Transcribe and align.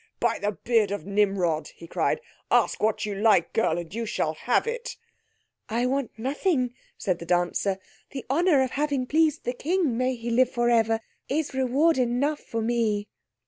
"By 0.19 0.39
the 0.39 0.53
beard 0.53 0.89
of 0.89 1.05
Nimrod!" 1.05 1.67
he 1.75 1.85
cried, 1.85 2.21
"ask 2.49 2.81
what 2.81 3.05
you 3.05 3.13
like 3.13 3.53
girl, 3.53 3.77
and 3.77 3.93
you 3.93 4.07
shall 4.07 4.33
have 4.33 4.65
it!" 4.65 4.97
"I 5.69 5.85
want 5.85 6.09
nothing," 6.17 6.73
said 6.97 7.19
the 7.19 7.25
dancer; 7.27 7.77
"the 8.09 8.25
honour 8.27 8.63
of 8.63 8.71
having 8.71 9.05
pleased 9.05 9.43
the 9.43 9.53
King 9.53 9.95
may 9.99 10.15
he 10.15 10.31
live 10.31 10.49
for 10.49 10.71
ever 10.71 11.01
is 11.29 11.53
reward 11.53 11.99
enough 11.99 12.39
for 12.39 12.63
me." 12.63 13.09